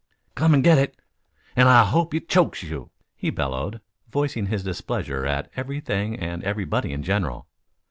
[0.33, 0.99] "Come and get it.
[1.55, 6.91] And I hope it chokes you!" he bellowed, voicing his displeasure at everything and everybody
[6.91, 7.45] in general.